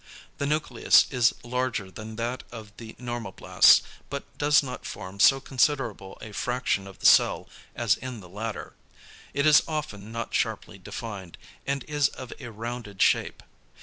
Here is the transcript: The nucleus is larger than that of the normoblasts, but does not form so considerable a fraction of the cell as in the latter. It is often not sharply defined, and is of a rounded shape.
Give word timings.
The 0.39 0.47
nucleus 0.47 1.05
is 1.11 1.35
larger 1.43 1.91
than 1.91 2.15
that 2.15 2.43
of 2.51 2.75
the 2.77 2.93
normoblasts, 2.97 3.83
but 4.09 4.35
does 4.39 4.63
not 4.63 4.83
form 4.83 5.19
so 5.19 5.39
considerable 5.39 6.17
a 6.21 6.31
fraction 6.31 6.87
of 6.87 6.97
the 6.97 7.05
cell 7.05 7.47
as 7.75 7.97
in 7.97 8.19
the 8.19 8.27
latter. 8.27 8.73
It 9.35 9.45
is 9.45 9.61
often 9.67 10.11
not 10.11 10.33
sharply 10.33 10.79
defined, 10.79 11.37
and 11.67 11.83
is 11.83 12.07
of 12.07 12.33
a 12.39 12.49
rounded 12.49 12.99
shape. 12.99 13.43